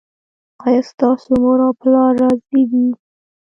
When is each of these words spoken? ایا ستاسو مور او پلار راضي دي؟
ایا 0.65 0.81
ستاسو 0.91 1.31
مور 1.43 1.59
او 1.65 1.71
پلار 1.81 2.11
راضي 2.21 2.61
دي؟ 2.71 2.85